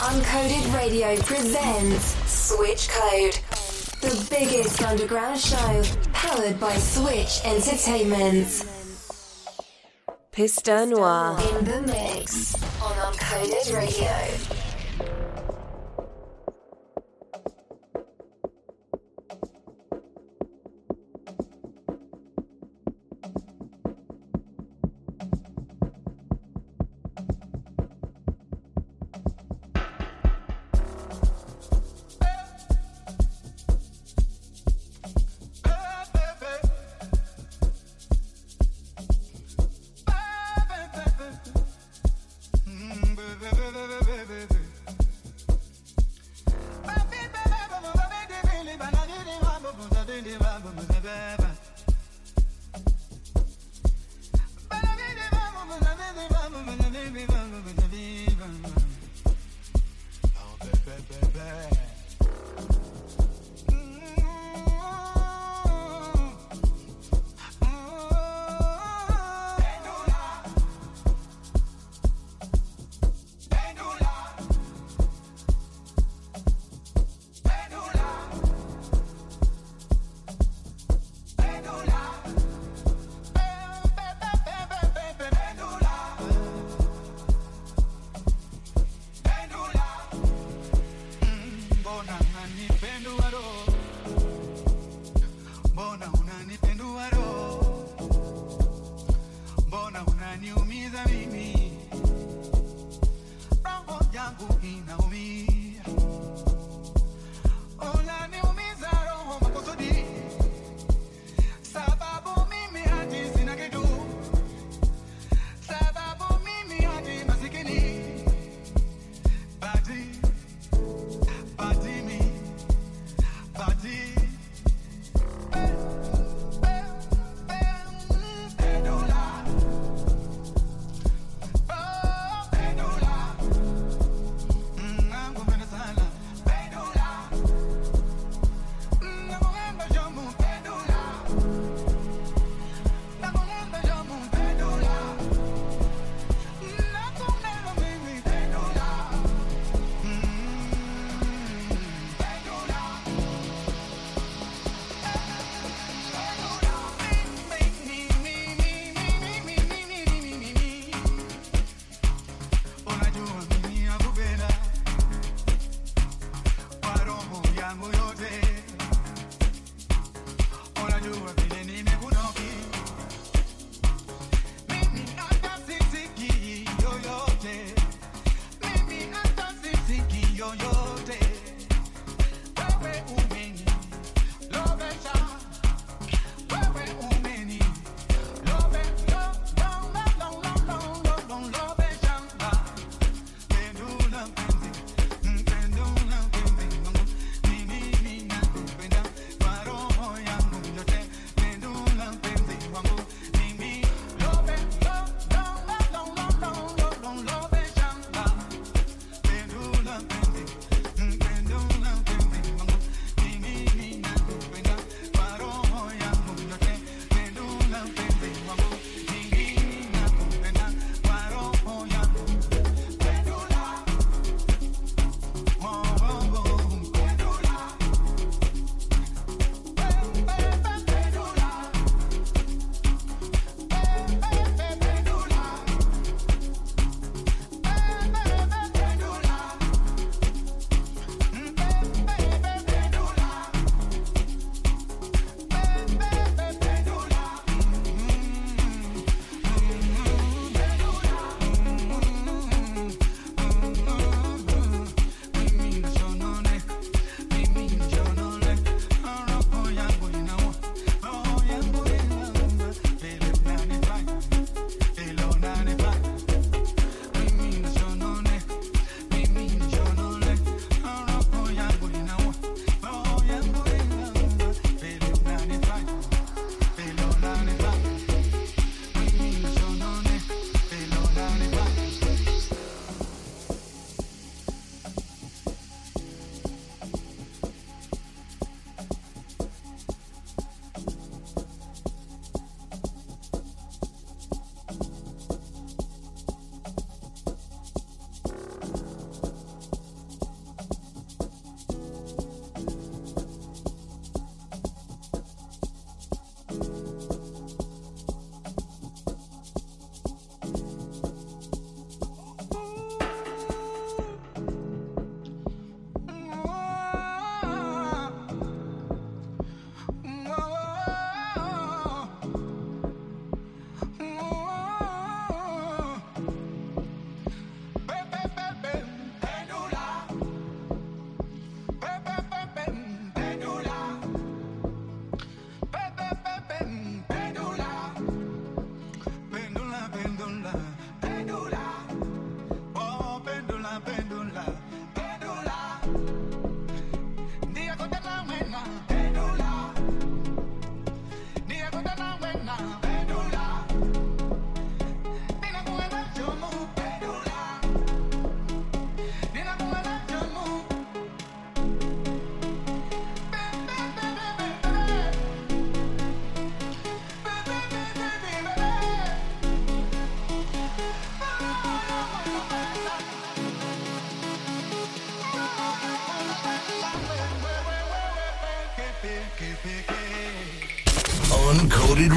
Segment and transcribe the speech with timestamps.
[0.00, 3.34] Uncoded Radio presents Switch Code,
[4.00, 5.82] the biggest underground show
[6.12, 8.64] powered by Switch Entertainment.
[10.30, 11.40] Piste Noire.
[11.40, 14.57] In the mix on Uncoded Radio.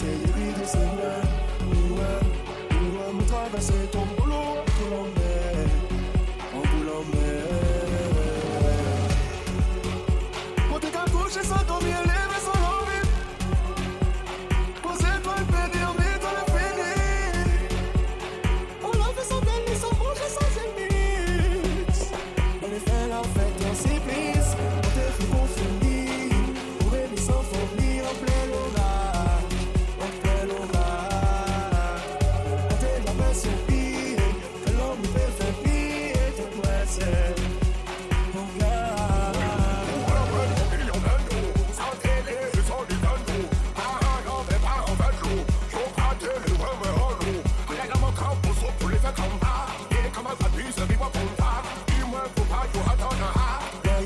[0.00, 0.27] say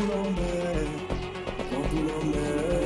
[0.00, 1.00] Don't be no man.
[1.70, 2.79] Don't be no man.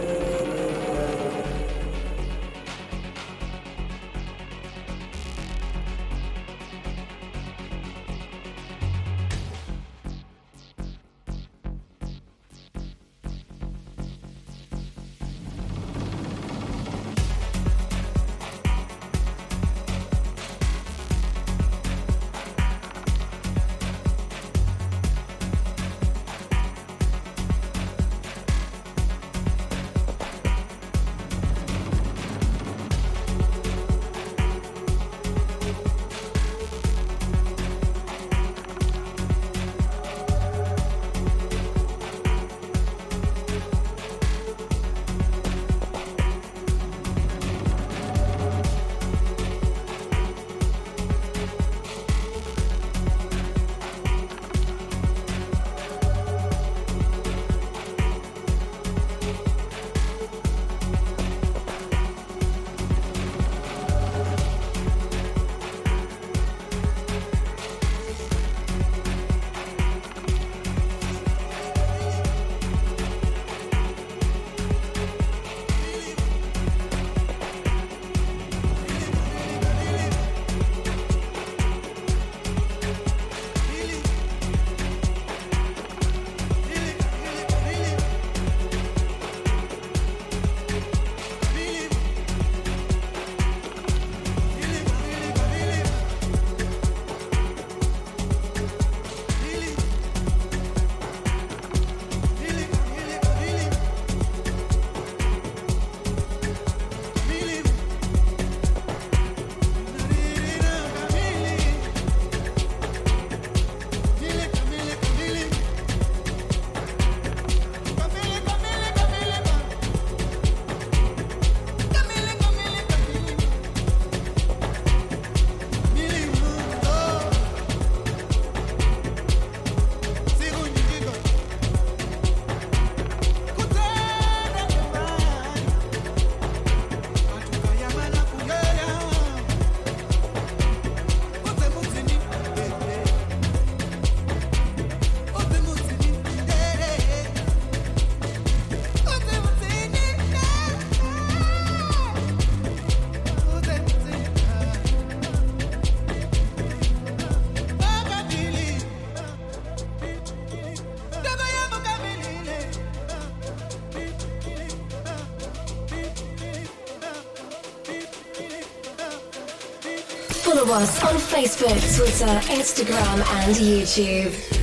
[170.64, 174.53] Follow us on Facebook, Twitter, Instagram, and YouTube.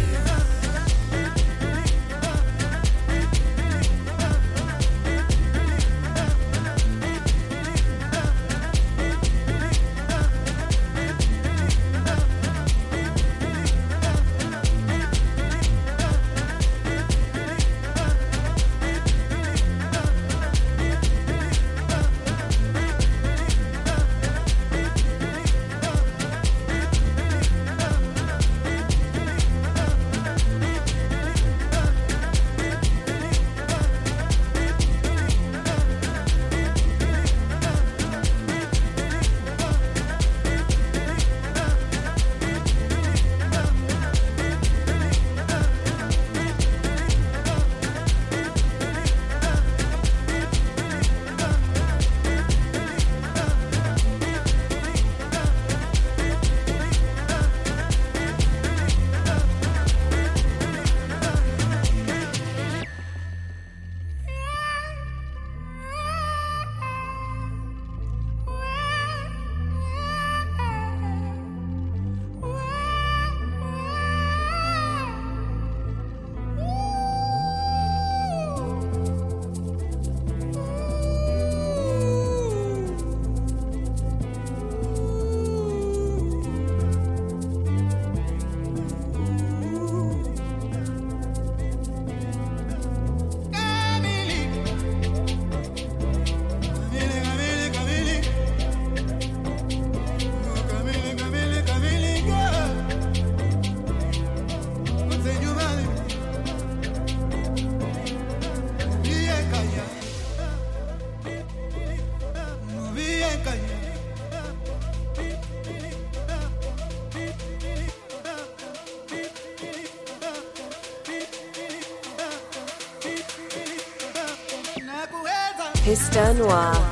[126.01, 126.90] Piste Noire.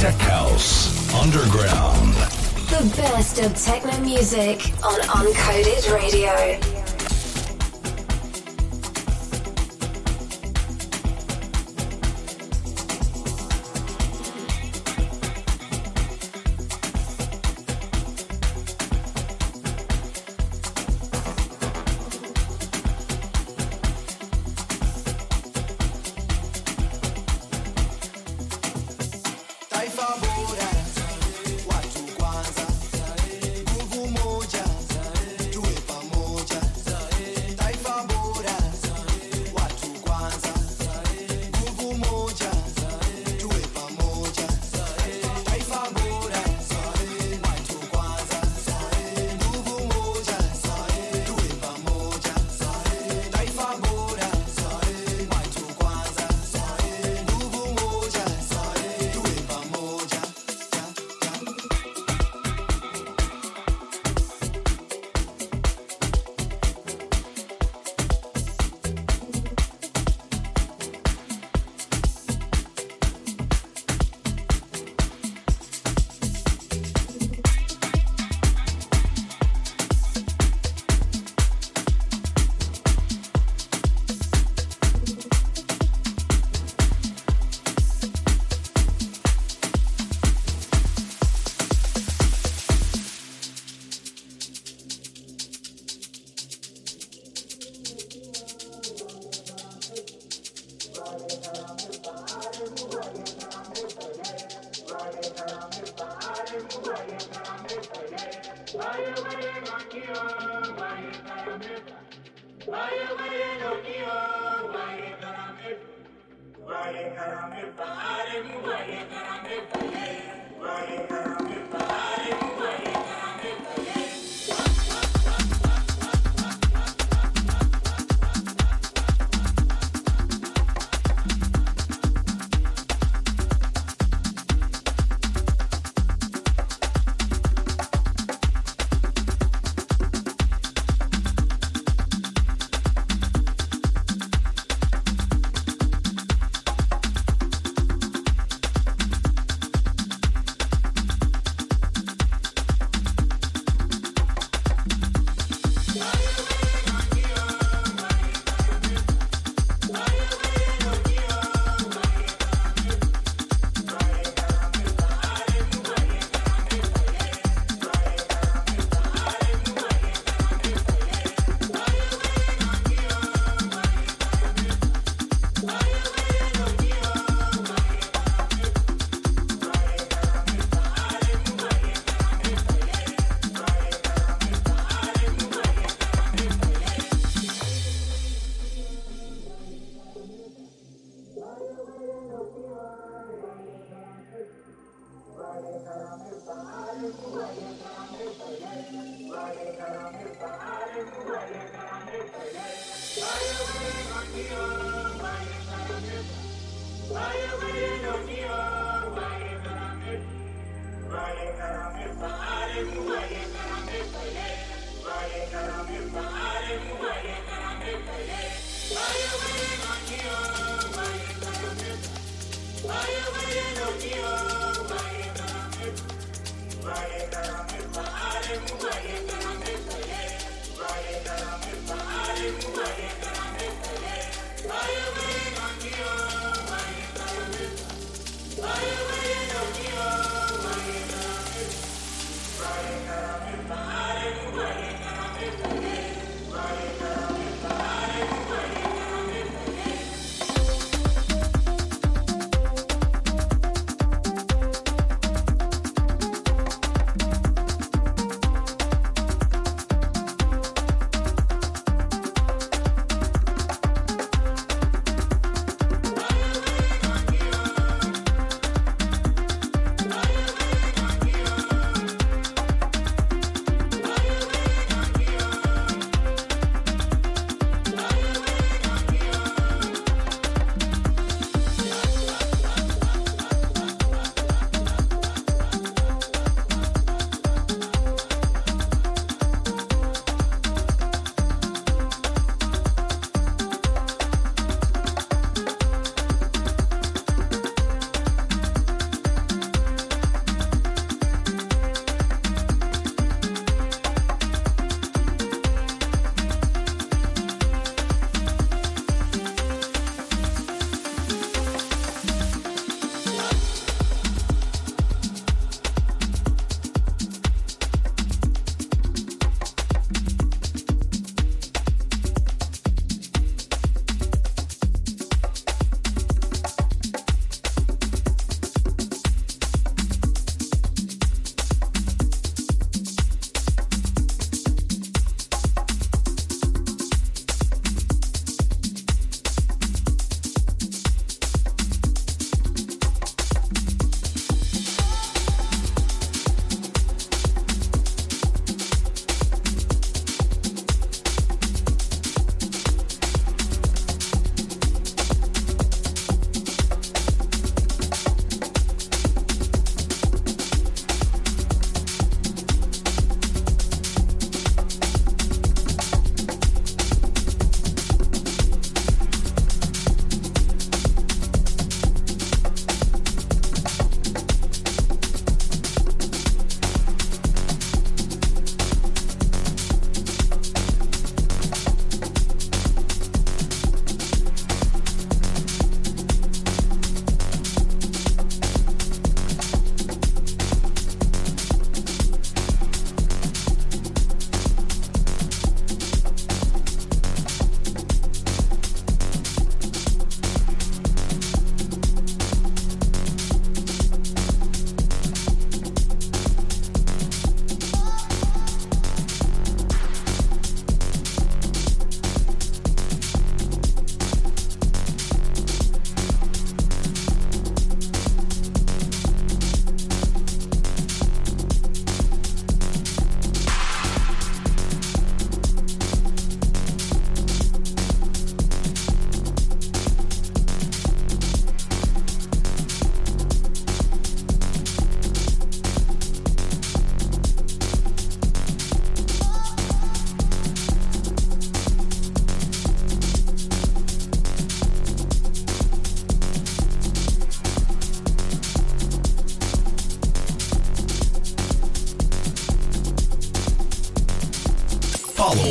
[0.00, 2.14] Tech House, Underground.
[2.70, 6.69] The best of techno music on Uncoded Radio.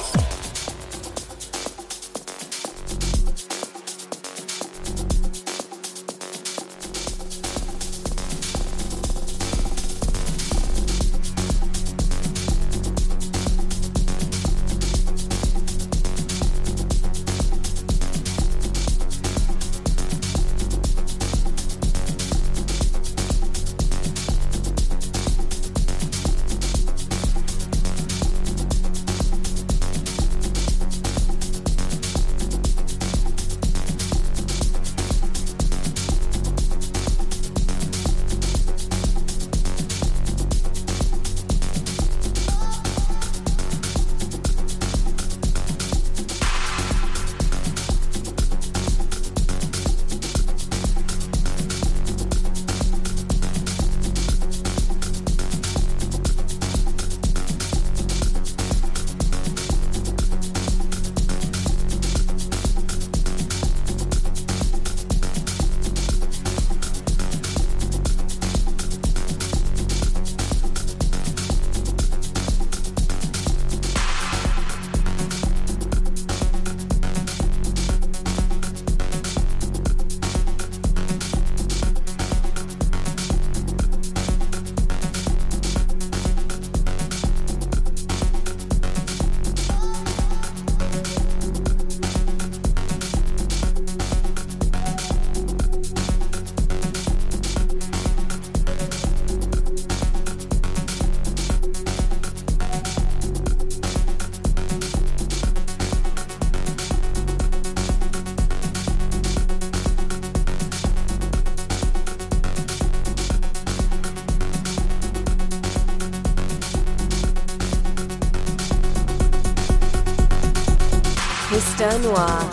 [121.83, 122.52] 温暖。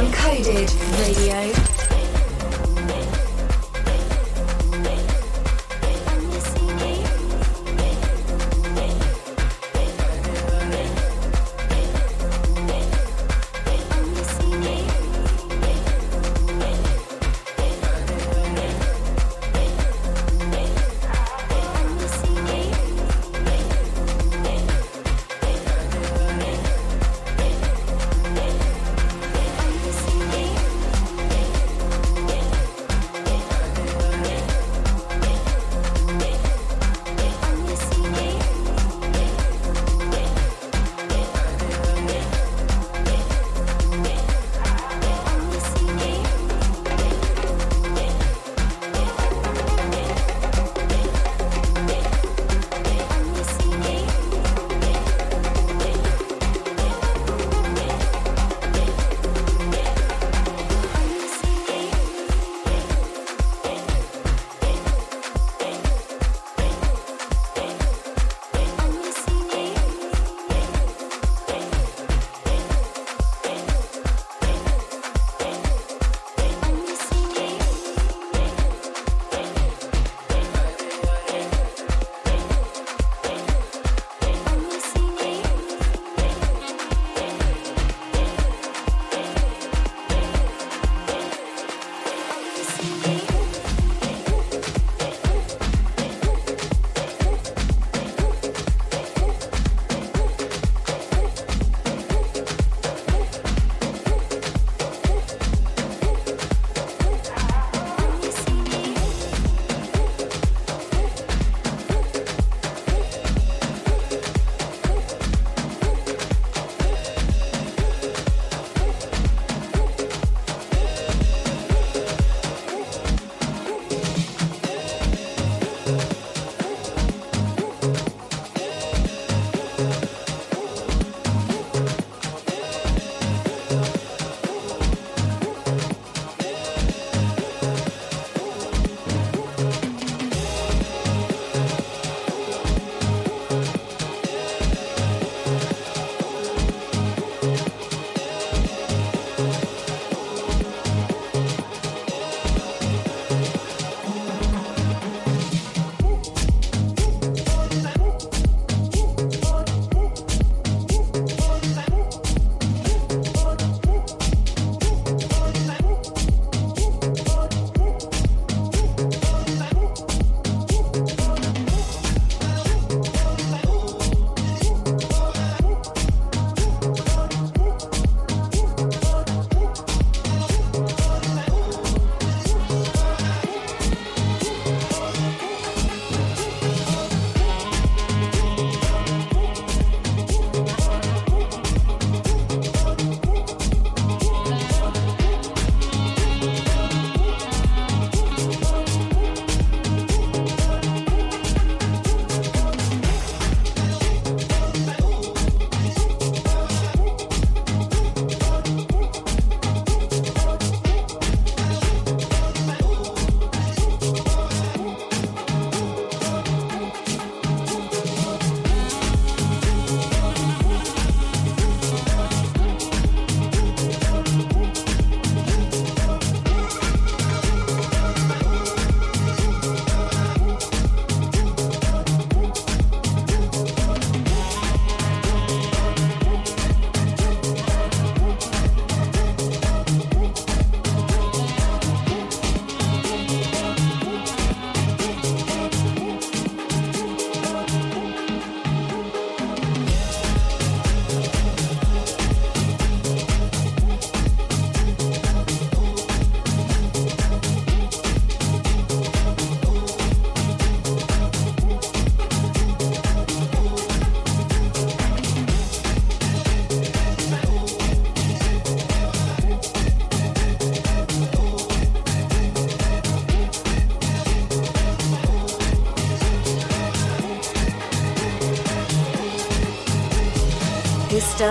[0.00, 1.59] Uncoded Radio.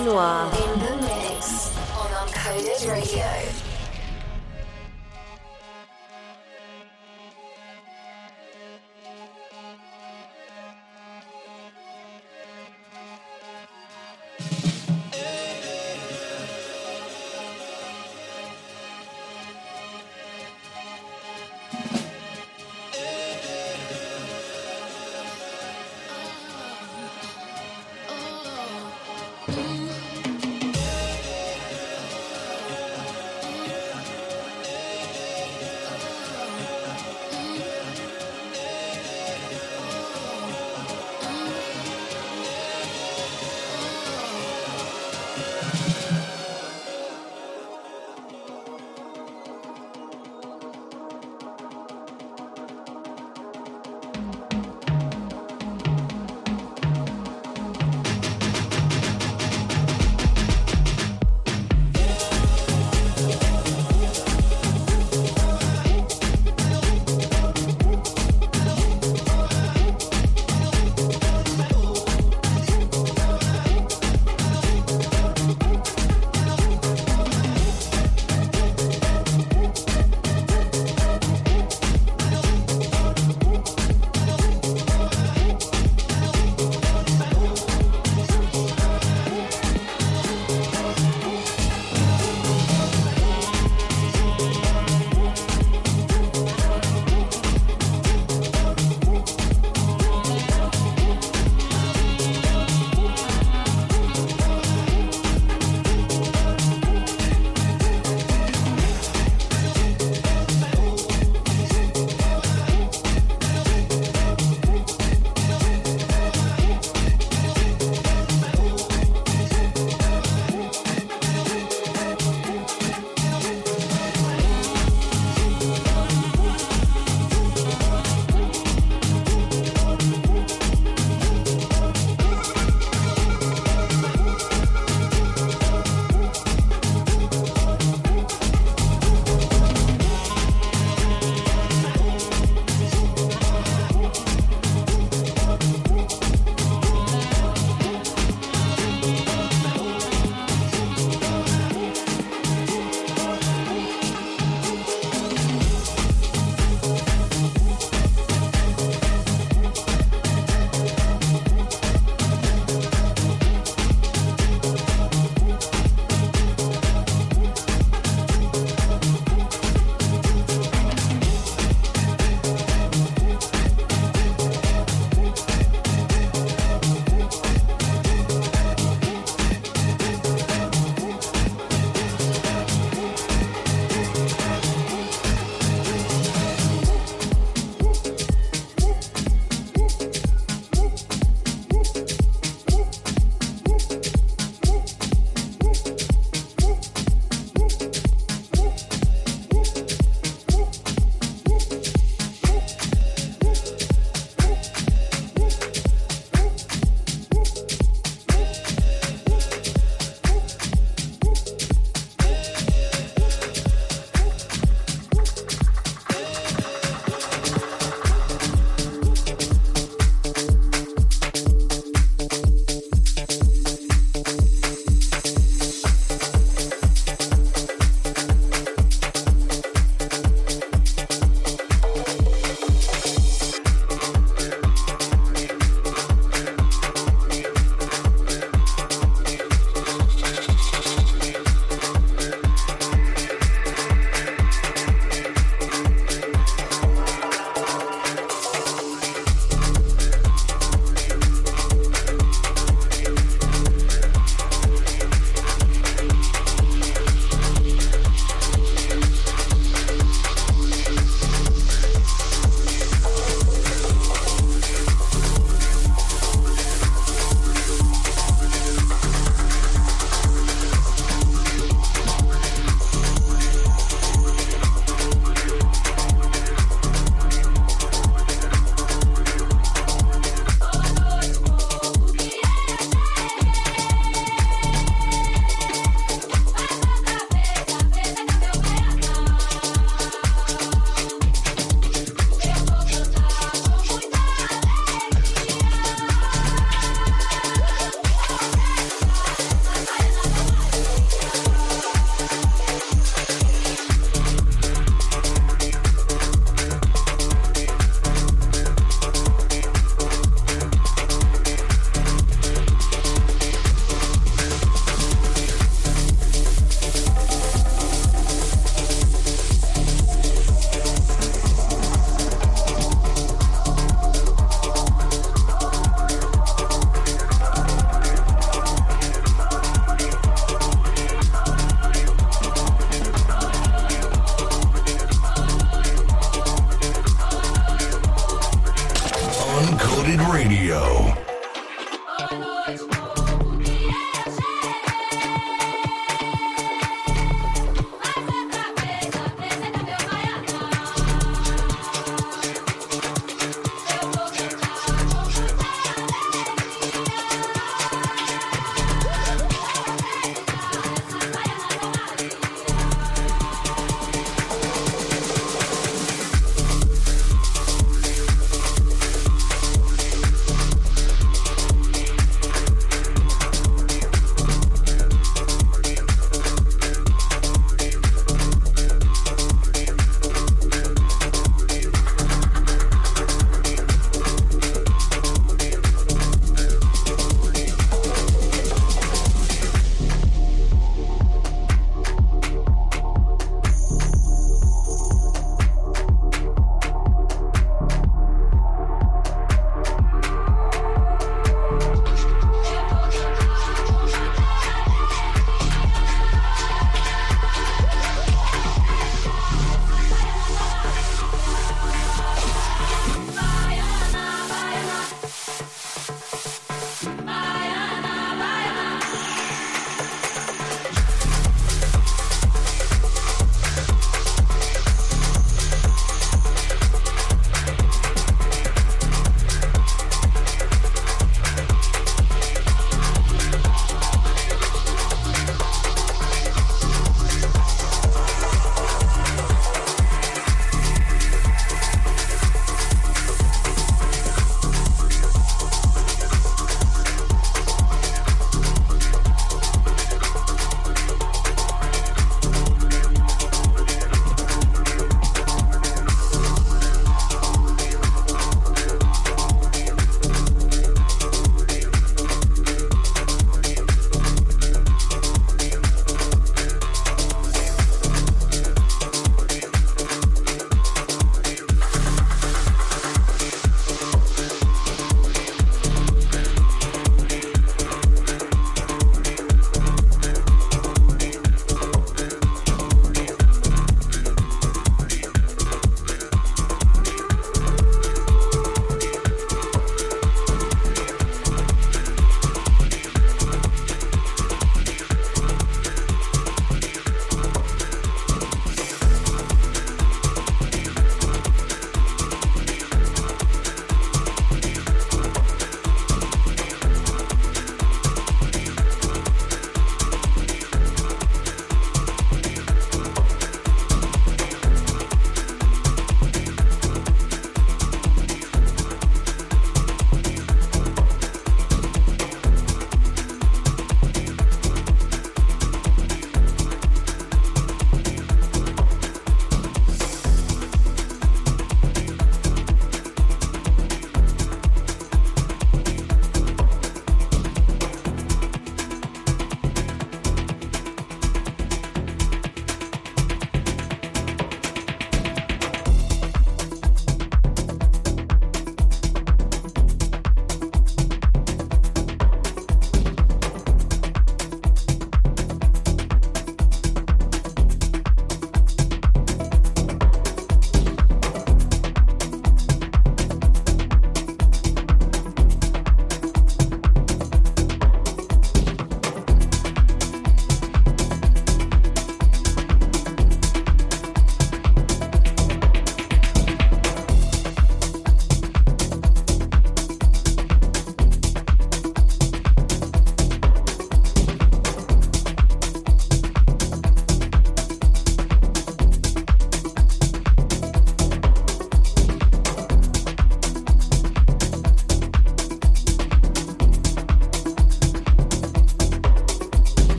[0.00, 0.61] Noire.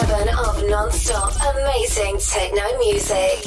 [0.00, 3.39] 24 7 of non stop amazing techno music.